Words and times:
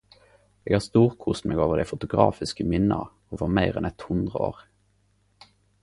Eg 0.69 0.73
har 0.75 0.79
storkost 0.85 1.45
meg 1.51 1.61
over 1.65 1.81
dei 1.81 1.85
fotografiske 1.89 2.67
minna 2.73 2.99
over 3.37 3.53
meir 3.59 3.81
enn 3.83 3.89
eit 3.91 4.07
hundreår. 4.09 4.63